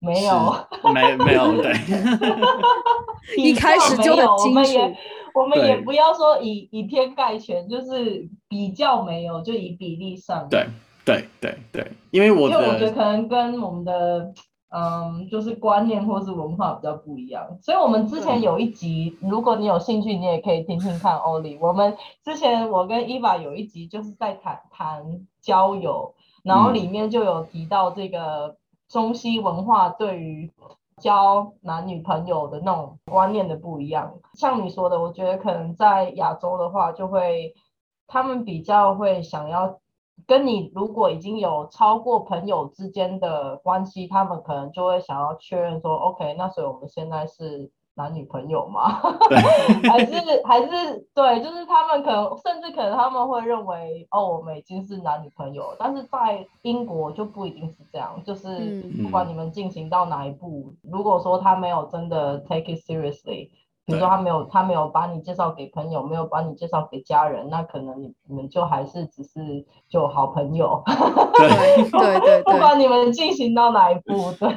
[0.00, 0.52] 没有，
[0.92, 1.72] 没没有，对，
[3.36, 4.52] 一开始就很清楚。
[4.52, 4.96] 我们也，
[5.32, 10.48] 我们也不要说以以偏概全，就是比较没有，就以比例上。
[10.50, 10.66] 对
[11.04, 14.34] 对对对，因为我因为我觉得可能跟我们的
[14.74, 21.16] 嗯，就是观念或是文化比较不一样，所以我们之前有一集，如果你有兴趣，你也可以听听看。
[21.18, 25.04] 欧丽，我们之前我跟伊娃有一集就是在谈谈
[25.40, 28.56] 交友，然后里面就有提到这个。
[28.88, 30.52] 中西文化对于
[31.00, 37.54] 交男女朋友的那种观念的不一样，像你说的，我觉得可能在亚洲的话，就会
[38.06, 39.80] 他们比较会想要
[40.26, 47.72] 跟你，如果已经有超过朋友之间的关系，他们可能就会想要确认说，OK，那所以我们现在是。
[47.94, 49.00] 男女朋友吗？
[49.88, 63.50] 还是还是对，就是他们可能甚至可能他们会认为哦，我们已经是男女朋友，但是在英国就不一定是这样，就是不管你们进行到哪一步，如果说他没有真的 take it seriously，
[63.84, 70.82] 比如说他没有他没有把你介绍给朋友，没有把你介绍给家人，那可能你你们就还是只是就好朋友。
[71.34, 74.48] 对 对对，不管你们进行到哪一步，对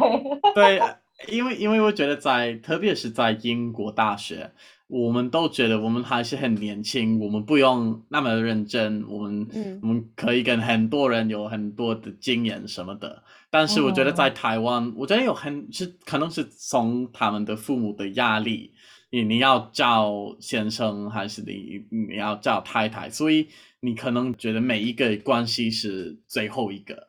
[0.54, 0.82] 对。
[1.28, 4.52] 因为，因为我觉得在，特别是在英国大学，
[4.88, 9.48] 我们都觉得我们还是很年轻，我们不用那么认真，我们，
[9.82, 13.24] 我们可以跟很多人有很多的经验什么的。
[13.50, 18.74] 但是我觉得在台湾，我觉得有很是可能是从他们的父母的压力，
[19.10, 23.48] 你你要叫先生还是你你要叫太太，所以
[23.80, 27.08] 你可能觉得每一个关系是最后一个。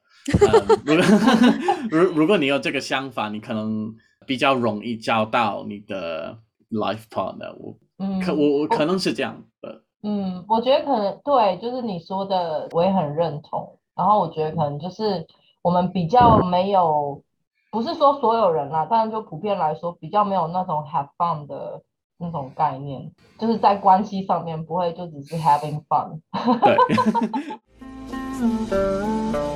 [0.84, 0.94] 如
[1.90, 3.94] 如如果你有这个想法，你可能
[4.26, 6.38] 比较容易交到你的
[6.70, 7.54] life partner。
[7.58, 7.76] 我
[8.24, 9.82] 可我我可能是这样的。
[10.02, 13.78] 嗯，我觉得可能对，就是你说的，我也很认同。
[13.96, 15.26] 然后我觉得可能就是
[15.62, 17.22] 我们比较没有，
[17.70, 21.82] 不是说所有人啦，但是就普遍来说，比较没有那种 have fun 的
[22.18, 26.20] 那种概念，就是在关系上面不会就只是 having fun。
[26.60, 26.76] 对。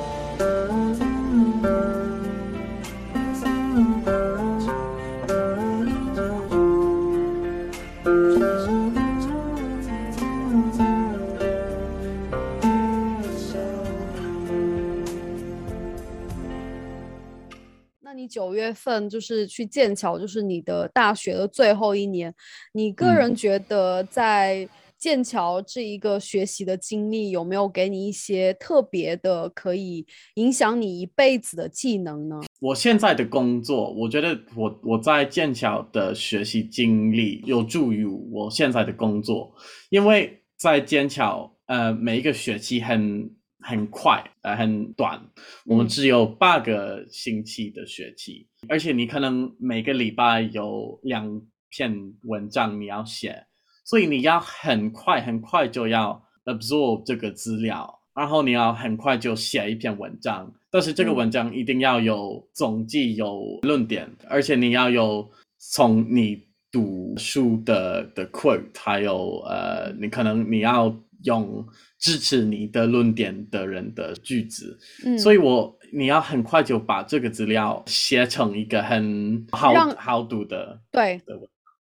[18.71, 22.33] 月份就是去剑桥，就是你的大学的最后一年。
[22.71, 30.05] 你个人觉得在剑桥这一个学习的经历，有没有给你一些特别的可以
[30.35, 32.39] 影响你一辈子的技能呢？
[32.61, 39.53] 我现在的工作，我觉得我我在剑桥的学习经历有助于我现在的工作，
[39.89, 43.29] 因为在剑桥，呃，每一个学期很。
[43.61, 45.21] 很快，呃，很短。
[45.65, 53.45] 我们只有八个星期的学期，而且你可能每个礼拜有两篇文章你要写，
[53.85, 60.51] 所以你要很快很快就要 absorb 这个资料，然后你要很快就写一篇文章。
[60.69, 70.87] 但是这个文章一定要有总计、有论点，而且你要有从你读书的的 quote，还有呃，你可能你要
[71.23, 71.65] 用。
[72.03, 81.21] 支持你的论点的人的句子，嗯，所以我你要很快就把这个资料写成一个很好好读的，对，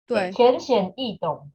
[0.06, 1.50] 对，浅显易懂。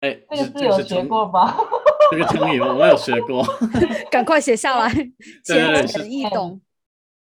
[0.00, 1.56] 哎，这个字有学过吗？
[2.12, 3.42] 这个成语我没有学过，
[4.12, 4.92] 赶快写下来，
[5.42, 6.60] 浅显易懂。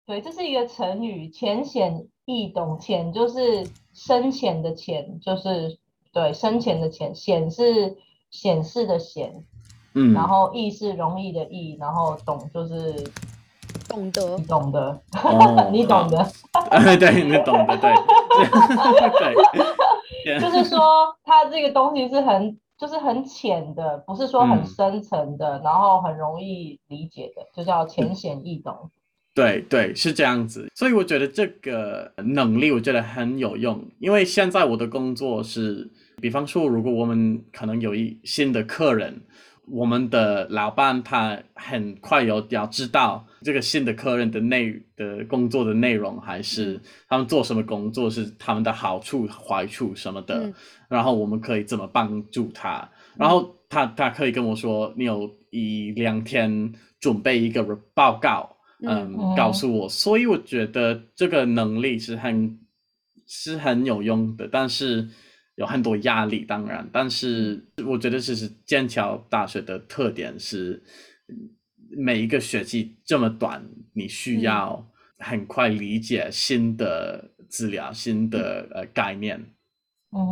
[0.07, 2.79] 对，这是一个成语，浅显易懂。
[2.79, 5.77] 浅就是深浅的浅，就是
[6.13, 7.97] 对深浅的浅，显是
[8.31, 9.45] 显示的显。
[9.99, 12.95] 嗯，然后易是容易的易，然后懂就是
[13.89, 15.01] 懂得，你懂的，
[15.73, 16.23] 你懂的，
[17.01, 17.91] 对，你懂的，对，
[20.23, 28.91] 对，就是说它这个东西是很，就是很浅的，不是说很深层的，然后很容易理解的，就叫浅显易懂。
[29.35, 35.91] 对对，是这样子，所以我觉得这个能力我觉得很有用，因为现在我的工作是。
[36.19, 39.21] 比方说，如果我们可能有一新的客人，
[39.69, 50.55] 我们的老板他很快有要知道这个新的客人的内的工作的内容，还是他们做什么工作是他们的好处坏处什么的，嗯。
[50.89, 59.15] 然后我们可以怎么帮助他，然后他他可以跟我说，你有一两天准备一个报告，嗯。
[59.19, 62.59] 嗯，告诉我，所以我觉得这个能力是很
[63.27, 65.09] 是很有用的，但是
[65.57, 70.83] 有很多压力，当然，但是我觉得这是剑桥大学的特点是，
[71.29, 71.51] 嗯
[71.99, 79.45] 每一个学期这么短，你需嗯要很快理解新的资料、新的呃概念。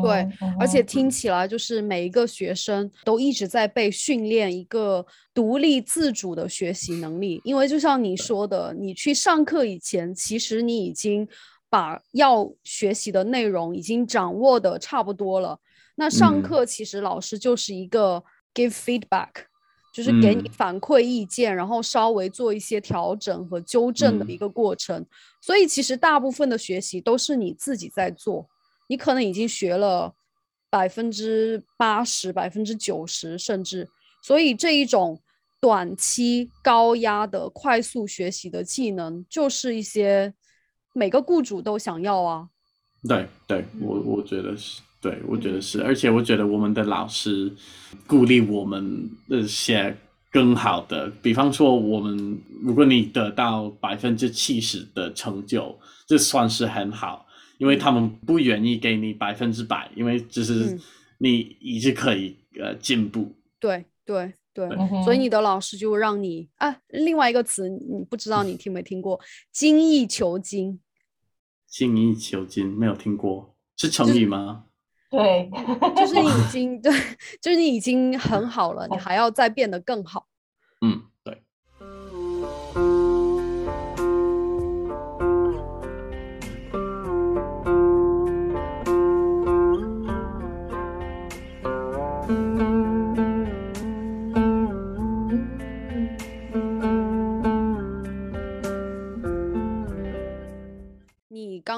[0.02, 5.04] 对嗯而且听起来就是每一个学生都一直在被训练一个
[5.34, 11.26] 独立自主的学习能力，因为就像你说的，你去上课以前，其实你已经
[11.74, 15.58] 把要学习的内容已经掌握的差不多了。
[15.96, 18.22] 那上嗯课其实老师就是一个
[18.54, 19.30] give feedback，
[19.92, 25.04] 就是给你嗯反馈意见，然后稍微做一些调整和纠正的嗯一个过程。
[25.40, 28.46] 所以其实大部分的学习都是你自己在做。
[28.88, 30.14] 你可能已经学了
[30.70, 33.88] 百分之八十、百分之九十，甚至，
[34.22, 35.20] 所以这一种
[35.60, 40.32] 短期高压的快速学习的技能，就是一些
[40.94, 42.48] 每个雇主都想要啊。
[43.06, 44.06] 对对，我嗯。
[44.06, 47.52] 我觉得是，对我觉得是，而且我觉得我们的老师
[48.06, 49.94] 鼓励我们呃写
[50.30, 57.26] 更好的，比方说我们如果你得到百分之七十的成就，这算是很好，
[57.58, 60.80] 因为他们不愿意给你百分之百，因为只是嗯。
[61.18, 63.32] 你一直可以呃进步。
[63.60, 64.68] 对对对，
[65.04, 69.18] 所以你的老师就让你啊，另外一个词你不知道你听没听过
[69.52, 70.78] “精益求精
[71.76, 74.66] 精益求精没有听过，是成语吗？
[75.10, 75.50] 对，”，
[75.96, 76.92] 就是你已经对，
[77.42, 80.28] 就是你已经很好了，你还要再变得更好。
[80.82, 81.02] 嗯，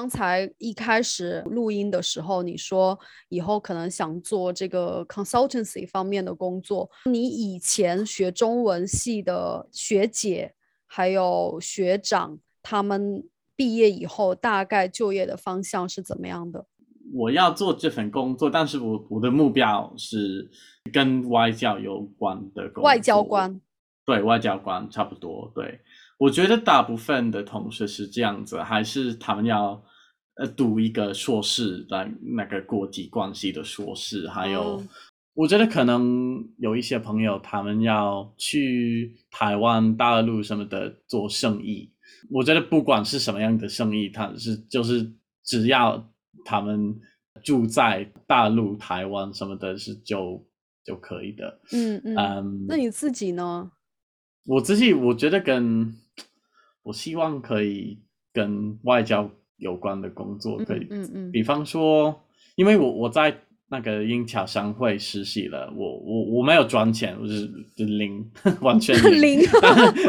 [0.07, 2.97] 刚才一开始录音的时候，你说
[3.27, 6.89] 以后可能想做这个 consultancy 方面的工作。
[7.07, 10.53] 你以前学中文系的学姐
[10.85, 13.21] 还有学长，他们
[13.53, 16.65] 毕业以后大概就业的方向是怎么样的？
[17.13, 20.49] 我要做这份工作，但是我我的目标是
[20.93, 22.83] 跟外交有关的工作。
[22.83, 23.59] 外交官。
[24.05, 25.51] 对，外交官差不多。
[25.53, 25.81] 对，
[26.17, 29.83] 我觉得大部分的同学是这样子，还是他们要
[30.37, 34.87] 呃读一个硕士，来那个国际关系的硕士，还有、嗯
[35.37, 41.93] 我觉得可能有一些朋友他们要去台湾、大陆什么的做生意。
[42.31, 45.13] 我觉得不管是什么样的生意，他是就是
[45.43, 46.11] 只要
[46.43, 46.99] 他们
[47.43, 50.43] 住在大陆、台湾什么的，是就
[50.83, 51.59] 就可以的。
[51.71, 52.17] 嗯嗯。
[52.17, 53.71] 嗯，那你自己呢？
[54.47, 55.93] 我自己我觉得跟
[56.81, 58.01] 我希望可以
[58.33, 61.31] 跟外交有关的工作可以，嗯嗯嗯。
[61.31, 62.23] 比方说，
[62.55, 63.35] 因为我我在
[63.69, 67.41] 那个英侨商会实习了，我我我没有赚钱，我是
[67.75, 68.25] 是零，
[68.61, 69.41] 完全零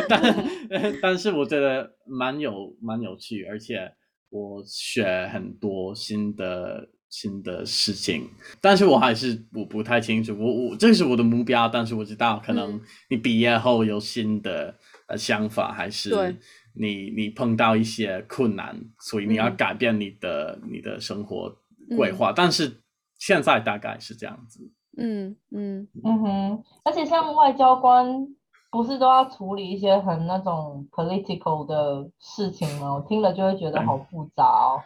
[0.08, 0.34] 但。
[0.70, 3.90] 但但是我觉得蛮有蛮有趣，而且
[4.30, 8.28] 我学很多新的新的事情，
[8.60, 12.80] 但是我还是我不太清楚，我我这是我的目标，但是我知道可能嗯。
[13.10, 14.74] 你毕业后有新的
[15.08, 16.36] 呃想法，还是对
[16.78, 21.54] 你你碰到一些困难，所以你要嗯改变你的、你的生活
[21.96, 22.80] 规划，但是
[23.18, 24.70] 现在大概是这样子。
[24.96, 28.26] 嗯嗯嗯哼，而且像外交官
[28.70, 32.94] 不是都要处理一些很那种 political 的事情吗？
[32.94, 34.82] 我听了就会觉得好复杂哦。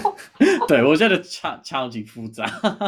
[0.66, 2.44] 对，我觉得超超级复杂。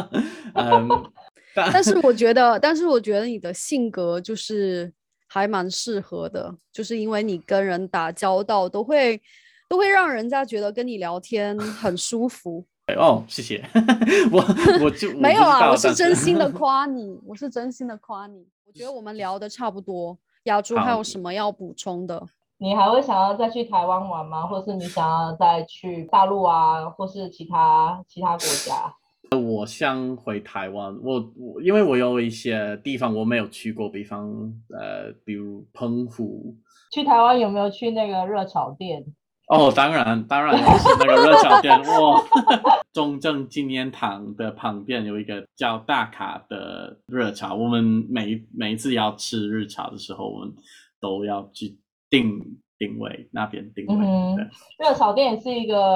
[0.55, 0.89] 嗯，
[1.55, 4.91] 但但是我觉得，但是我觉得你的性格就是
[5.33, 9.19] 还蛮适合的，就是因为你跟人打交道都会
[9.67, 12.63] 都会让人家觉得跟你聊天 很舒服。
[12.95, 13.63] 哦，谢谢。
[14.31, 14.37] 我
[14.83, 18.45] 我就 我没有啊，我是真心的夸你，我是真心的夸你。
[18.67, 22.27] 我觉得我们聊的差不多，雅珠还有什么要补充的？
[22.59, 24.45] 你还会想要再去台湾玩吗？
[24.45, 28.93] 或是你想要再去大陆啊，或是其他其他国家？
[29.33, 34.29] 我想回台湾，我我因为我有一些地方我没有去过，比方
[34.69, 36.55] 呃，比如澎湖，
[36.91, 39.03] 去台湾有没有去那个热炒店？
[39.47, 42.23] 哦，当然，当然就是那个热炒店 哇！
[42.93, 50.53] 中正纪念堂的旁边有一个叫大卡的热炒，我们每每一次要吃热炒的时候，我们
[51.01, 51.77] 都要去
[52.09, 52.39] 定
[52.79, 53.95] 定位那边定位。
[53.95, 54.45] 嗯对
[54.79, 55.93] 热炒店也是一个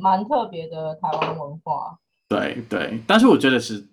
[0.00, 1.98] 蛮特别的台湾文化。
[2.38, 3.86] 对对，但是我觉得是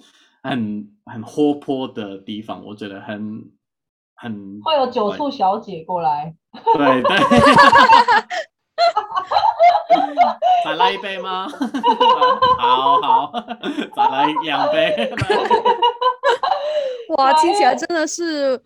[0.43, 3.43] 很很活泼的地方，我觉得很
[4.15, 6.35] 很会有酒醋小姐过来，
[6.75, 7.17] 对对。
[10.63, 11.47] 再来一杯吗？
[12.57, 13.31] 好好，
[13.95, 15.11] 再来两杯。
[17.17, 18.61] 哇，听起来真的是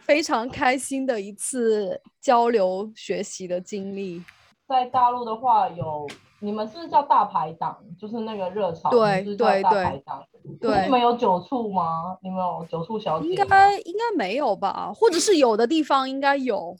[0.00, 4.22] 非常开心的一次交流学习的经历。
[4.68, 6.06] 在大陆的话有，
[6.40, 7.78] 你们是不是叫大排档？
[7.98, 10.22] 就是那个热炒，对是对对大排档。
[10.32, 12.16] 可是对你们有酒醋吗？
[12.22, 13.34] 你们有酒醋小姐应？
[13.34, 16.76] 该应该没有吧，或者是有的地方应该有，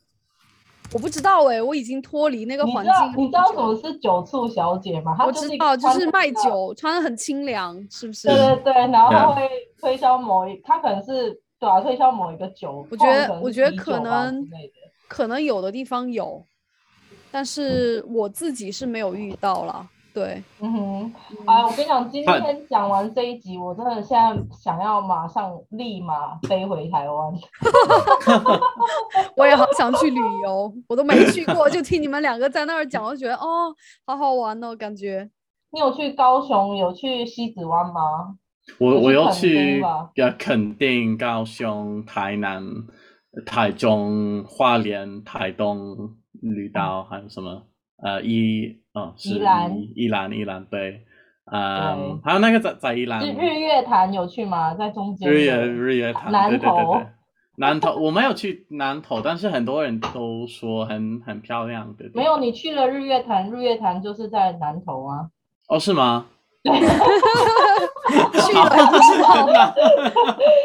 [0.93, 5.17] 我不知道哎、我已经脱离那个你知道环境很你知道什么是酒醋小姐吗？
[5.25, 8.29] 我知道，就是卖酒，穿的很清凉，是不是？
[8.29, 9.49] 对对对，然后会
[9.81, 12.87] 推销某一，他可能是对啊，推销某一个酒。
[12.91, 14.45] 我觉得我觉得可能
[15.09, 16.45] 可能有的地方有，
[17.37, 19.87] 但是我自己是没有遇到啦。
[20.15, 27.35] 对，嗯哼，嗯哎，我跟你讲，今天讲完这一集，我真的现在想要马上立马飞回台湾。
[29.37, 33.71] 我也好想去旅游，我都没去过，就听你们两个在那儿讲，我就觉得哦，
[34.07, 35.29] 好好玩哦，感觉。
[35.73, 38.39] 你有去高雄，有去西子湾吗？
[38.79, 42.65] 我我要去垦丁去吧呃垦丁、高雄、台南、
[43.45, 47.63] 台中、花莲、台东、绿岛，还有什么？
[48.03, 51.03] 呃，伊哦是伊兰宜宜兰伊兰对，
[51.51, 54.75] 嗯对，还有那个在在伊兰日日月潭有去吗？
[54.75, 55.31] 在中间。
[55.31, 57.07] 日月日月潭，南对对对投对，
[57.57, 62.13] 南投我没有去南投，但是很多人都说很很漂亮的地方。
[62.15, 65.31] 没有，你去了日月潭，日月潭就是在南投啊。
[65.69, 66.27] 哦，是吗？
[66.67, 66.71] 去
[68.53, 69.75] 了也不知道。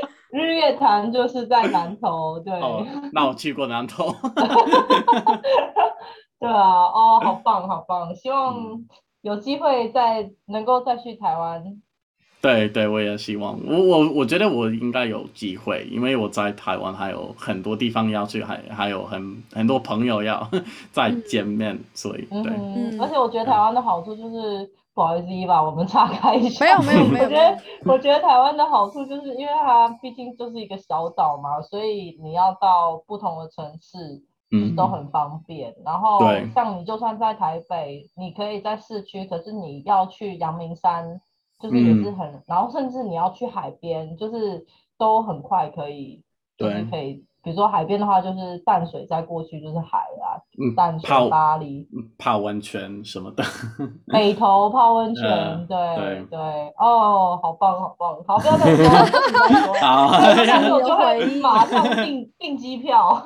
[0.31, 2.53] 日月潭就是在南投，对。
[2.53, 4.13] 哦，那我去过南投。
[6.39, 8.15] 对啊，哦，好棒，好棒！
[8.15, 8.87] 希望嗯
[9.21, 11.63] 有机会再能够再去台湾。
[12.41, 20.49] 对对，我也希望我我我觉得我应该有机会，因为我在台湾还有很多地方要去，还还有很很多朋友要
[20.91, 26.65] 再见面，所以对，嗯而且我觉得台湾的好处就是，不好意思，伊娃，我们岔开一下。
[26.79, 27.57] 没有没有没有 我觉得
[27.93, 34.23] 我觉得台湾的好处就是因为它毕竟就是一个小岛嘛，所以你要到不同的城市。
[34.53, 36.19] 嗯，都很方便，然后
[36.53, 41.21] 像你就算在台北，你可以在市区，可是你要去阳明山，
[41.61, 42.15] 就是也是嗯。
[42.17, 44.65] 很，然后甚至你要去海边，就是
[44.97, 46.21] 都很快可以，
[46.57, 46.91] 就是对。
[46.91, 51.87] 可以，比如说海边的话，就是淡水再过去就是海啊，嗯淡水、巴黎、
[52.21, 53.43] 泡温泉什么的。
[54.13, 56.39] 北投泡温泉，嗯对对对，
[56.77, 58.85] 哦，好棒好棒，好，不要再说。
[59.81, 63.25] 好，我想我就马上订订机票。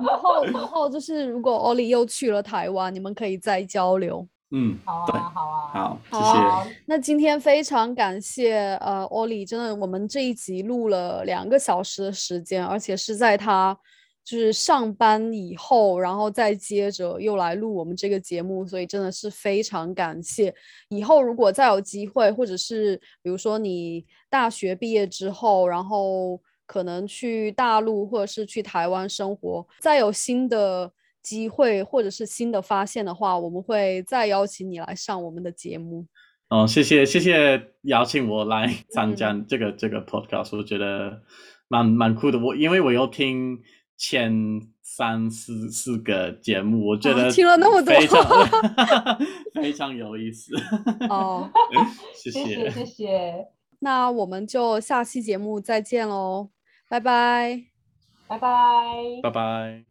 [0.00, 4.26] 然后然后就是如果欧里又去了台湾，你们可以再交流。
[4.52, 4.76] 嗯，
[5.06, 6.76] 对，好啊，好啊，好，谢好谢。
[6.86, 13.76] 那今天非常感谢呃欧里，真的我们这一集录了两个小时的时间，而且是在他
[14.24, 20.54] 就是上班以后，然后再接着又来录我们这个节目，所以真的是非常感谢。
[20.88, 30.92] 以后如果再有机会，或者是比如说你大学毕业之后，然后可能去大陆或者是去台湾生活，再有新的
[31.22, 36.06] 机会或者是新的发现的话，我们会再邀请你来上我们的节目。
[36.48, 41.22] 哦，谢谢谢谢邀请我来参加嗯这个、这个 podcast，我觉得
[41.68, 42.38] 蛮蛮酷的。
[42.38, 43.60] 我因为我有听
[44.02, 44.32] 前
[44.82, 48.24] 三四四个节目，我觉啊得听了那么多非常
[49.52, 50.54] 非常有意思。
[51.10, 51.50] 哦，
[52.16, 53.46] 谢谢谢谢谢，
[53.80, 56.48] 那我们就下期节目再见喽，
[56.88, 57.64] 拜拜。
[58.26, 58.48] 拜拜。
[59.22, 59.89] 拜拜。